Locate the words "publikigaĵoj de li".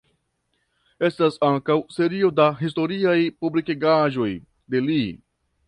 3.45-5.01